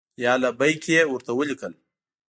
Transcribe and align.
یا 0.23 0.33
لبیک! 0.41 0.83
یې 0.93 1.01
ورته 1.07 1.31
ولیکل. 1.35 1.73